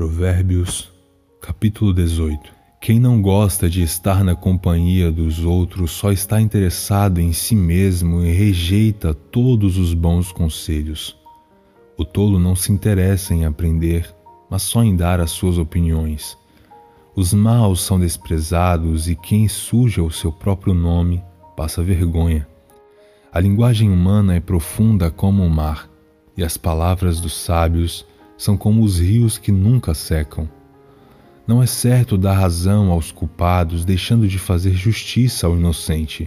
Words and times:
Provérbios, 0.00 0.90
capítulo 1.42 1.92
18. 1.92 2.50
Quem 2.80 2.98
não 2.98 3.20
gosta 3.20 3.68
de 3.68 3.82
estar 3.82 4.24
na 4.24 4.34
companhia 4.34 5.12
dos 5.12 5.44
outros 5.44 5.90
só 5.90 6.10
está 6.10 6.40
interessado 6.40 7.20
em 7.20 7.34
si 7.34 7.54
mesmo 7.54 8.24
e 8.24 8.32
rejeita 8.32 9.12
todos 9.12 9.76
os 9.76 9.92
bons 9.92 10.32
conselhos. 10.32 11.18
O 11.98 12.04
tolo 12.06 12.38
não 12.38 12.56
se 12.56 12.72
interessa 12.72 13.34
em 13.34 13.44
aprender, 13.44 14.10
mas 14.48 14.62
só 14.62 14.82
em 14.82 14.96
dar 14.96 15.20
as 15.20 15.32
suas 15.32 15.58
opiniões. 15.58 16.34
Os 17.14 17.34
maus 17.34 17.82
são 17.82 18.00
desprezados 18.00 19.06
e 19.06 19.14
quem 19.14 19.48
suja 19.48 20.02
o 20.02 20.10
seu 20.10 20.32
próprio 20.32 20.72
nome 20.72 21.22
passa 21.54 21.82
vergonha. 21.82 22.48
A 23.30 23.38
linguagem 23.38 23.90
humana 23.90 24.34
é 24.34 24.40
profunda 24.40 25.10
como 25.10 25.44
o 25.44 25.50
mar, 25.50 25.90
e 26.38 26.42
as 26.42 26.56
palavras 26.56 27.20
dos 27.20 27.34
sábios 27.34 28.08
são 28.40 28.56
como 28.56 28.82
os 28.82 28.98
rios 28.98 29.36
que 29.36 29.52
nunca 29.52 29.92
secam. 29.92 30.48
Não 31.46 31.62
é 31.62 31.66
certo 31.66 32.16
dar 32.16 32.32
razão 32.32 32.90
aos 32.90 33.12
culpados, 33.12 33.84
deixando 33.84 34.26
de 34.26 34.38
fazer 34.38 34.72
justiça 34.72 35.46
ao 35.46 35.58
inocente. 35.58 36.26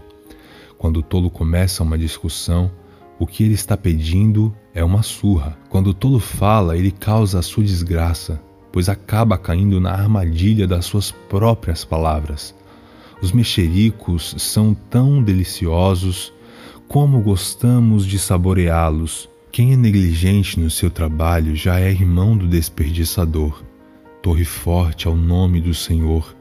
Quando 0.77 0.98
o 0.98 1.02
tolo 1.02 1.31
começa 1.31 1.81
uma 1.81 1.98
discussão, 1.98 2.70
o 3.17 3.26
que 3.26 3.44
ele 3.44 3.55
está 3.55 3.76
pedindo 3.76 4.55
é 4.76 4.84
uma 4.84 5.02
surra. 5.02 5.58
Quando 5.70 5.88
o 5.88 5.94
tolo 5.94 6.20
fala, 6.20 6.77
ele 6.77 6.91
causa 6.91 7.39
a 7.39 7.41
sua 7.41 7.63
desgraça, 7.63 8.39
pois 8.72 8.89
acaba 8.89 9.36
caindo 9.36 9.81
na 9.81 9.91
armadilha 9.91 10.67
das 10.67 10.86
suas 10.86 11.09
próprias 11.11 11.84
palavras. 11.84 12.53
Os 13.23 13.31
mexericos 13.31 14.36
são 14.38 14.75
tão 14.75 15.23
deliciosos 15.23 16.31
como 16.88 17.22
gostamos 17.22 18.05
de 18.05 18.20
saboreá-los 18.20 19.33
quem 19.54 19.72
é 19.72 19.76
negligente 19.78 20.60
no 20.60 20.68
seu 20.68 20.90
trabalho 20.90 21.56
já 21.56 21.80
é 21.80 21.92
irmão 21.92 22.36
do 22.36 22.48
desperdiçador. 22.48 23.64
Torre 24.20 24.44
forte 24.44 25.08
ao 25.08 25.16
nome 25.16 25.62
do 25.62 25.76
Senhor. 25.76 26.36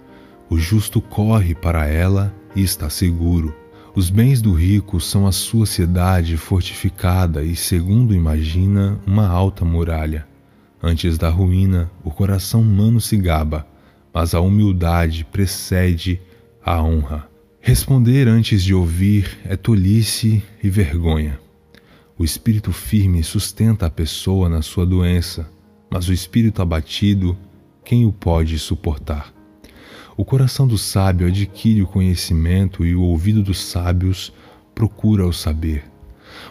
O 0.48 0.56
justo 0.56 0.98
corre 0.98 1.54
para 1.54 1.86
ela 1.86 2.34
e 2.56 2.62
está 2.62 2.88
seguro. 2.88 3.54
Os 3.94 4.08
bens 4.08 4.40
do 4.40 4.54
rico 4.54 4.98
são 4.98 5.26
a 5.26 5.32
sua 5.32 5.66
cidade 5.66 6.38
fortificada 6.38 7.42
e, 7.42 7.54
segundo 7.54 8.14
imagina, 8.14 8.98
uma 9.06 9.28
alta 9.28 9.62
muralha. 9.62 10.26
Antes 10.82 11.18
da 11.18 11.28
ruína, 11.28 11.90
o 12.02 12.10
coração 12.10 12.62
humano 12.62 12.98
se 12.98 13.18
gaba, 13.18 13.66
mas 14.10 14.34
a 14.34 14.40
humildade 14.40 15.26
precede 15.30 16.18
a 16.64 16.82
honra. 16.82 17.28
Responder 17.60 18.26
antes 18.26 18.64
de 18.64 18.72
ouvir 18.72 19.38
é 19.44 19.54
tolice 19.54 20.42
e 20.64 20.70
vergonha. 20.70 21.38
O 22.18 22.24
espírito 22.24 22.72
firme 22.72 23.22
sustenta 23.22 23.86
a 23.86 23.90
pessoa 23.90 24.48
na 24.48 24.60
sua 24.60 24.84
doença, 24.84 25.50
mas 25.90 26.08
o 26.08 26.12
espírito 26.12 26.60
abatido, 26.60 27.36
quem 27.84 28.04
o 28.04 28.12
pode 28.12 28.58
suportar? 28.58 29.32
O 30.16 30.24
coração 30.24 30.66
do 30.68 30.76
sábio 30.76 31.26
adquire 31.26 31.82
o 31.82 31.86
conhecimento 31.86 32.84
e 32.84 32.94
o 32.94 33.02
ouvido 33.02 33.42
dos 33.42 33.58
sábios 33.58 34.32
procura 34.74 35.26
o 35.26 35.32
saber. 35.32 35.84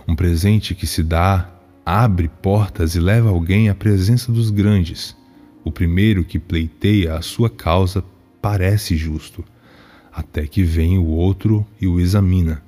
Um 0.07 0.15
presente 0.15 0.73
que 0.73 0.87
se 0.87 1.03
dá 1.03 1.49
abre 1.85 2.27
portas 2.27 2.95
e 2.95 2.99
leva 2.99 3.29
alguém 3.29 3.69
à 3.69 3.75
presença 3.75 4.31
dos 4.31 4.49
grandes. 4.49 5.15
O 5.63 5.71
primeiro 5.71 6.23
que 6.23 6.39
pleiteia 6.39 7.15
a 7.15 7.21
sua 7.21 7.49
causa 7.49 8.03
parece 8.41 8.97
justo, 8.97 9.43
até 10.11 10.47
que 10.47 10.63
vem 10.63 10.97
o 10.97 11.05
outro 11.05 11.65
e 11.79 11.87
o 11.87 11.99
examina. 11.99 12.63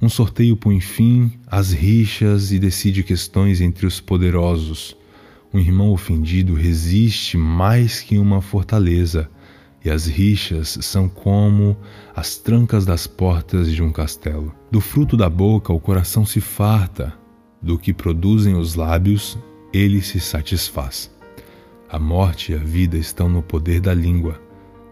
Um 0.00 0.08
sorteio 0.08 0.56
põe 0.56 0.80
fim 0.80 1.32
às 1.44 1.72
rixas 1.72 2.52
e 2.52 2.58
decide 2.58 3.02
questões 3.02 3.60
entre 3.60 3.84
os 3.84 4.00
poderosos. 4.00 4.96
Um 5.52 5.58
irmão 5.58 5.90
ofendido 5.90 6.54
resiste 6.54 7.36
mais 7.36 8.00
que 8.00 8.16
uma 8.16 8.40
fortaleza, 8.40 9.28
e 9.84 9.90
as 9.90 10.06
rixas 10.06 10.78
são 10.82 11.08
como 11.08 11.76
as 12.14 12.36
trancas 12.36 12.86
das 12.86 13.08
portas 13.08 13.72
de 13.72 13.82
um 13.82 13.90
castelo. 13.90 14.54
Do 14.70 14.80
fruto 14.80 15.16
da 15.16 15.28
boca 15.28 15.72
o 15.72 15.80
coração 15.80 16.24
se 16.24 16.40
farta, 16.40 17.12
do 17.60 17.76
que 17.76 17.92
produzem 17.92 18.54
os 18.54 18.76
lábios 18.76 19.36
ele 19.72 20.00
se 20.00 20.20
satisfaz. 20.20 21.10
A 21.88 21.98
morte 21.98 22.52
e 22.52 22.54
a 22.54 22.58
vida 22.58 22.96
estão 22.96 23.28
no 23.28 23.42
poder 23.42 23.80
da 23.80 23.94
língua. 23.94 24.40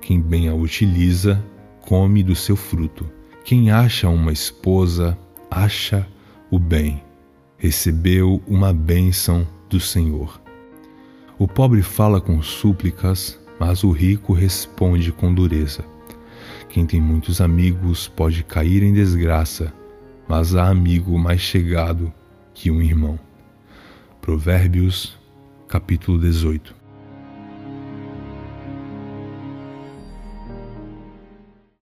Quem 0.01 0.21
bem 0.21 0.49
a 0.49 0.55
utiliza, 0.55 1.45
come 1.83 2.25
do 2.25 2.35
seu 2.35 2.57
fruto. 2.57 3.16
Quem 3.47 3.71
acha 3.71 4.09
uma 4.09 4.33
esposa, 4.33 5.17
acha 5.49 6.05
o 6.51 6.59
bem, 6.59 7.01
recebeu 7.57 8.43
uma 8.45 8.73
bênção 8.73 9.47
do 9.71 9.79
Senhor. 9.79 10.41
O 11.39 11.47
pobre 11.47 11.81
fala 11.81 12.21
com 12.21 12.43
súplicas, 12.43 13.39
mas 13.61 13.85
o 13.85 13.93
rico 13.93 14.33
responde 14.33 15.13
com 15.13 15.33
dureza. 15.33 15.85
Quem 16.69 16.85
tem 16.85 17.01
muitos 17.01 17.41
amigos 17.41 18.09
pode 18.09 18.43
cair 18.43 18.83
em 18.83 18.93
desgraça, 18.93 19.73
mas 20.27 20.57
há 20.57 20.67
amigo 20.67 21.17
mais 21.17 21.41
chegado 21.41 22.13
que 22.53 22.69
um 22.69 22.83
irmão. 22.83 23.17
Provérbios, 24.21 25.17
capítulo 25.69 26.19
18. 26.19 26.75